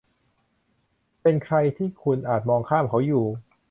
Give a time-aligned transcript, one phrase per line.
[1.21, 3.23] เป็นใครที่คุณอาจมองข้ามเขาอยู่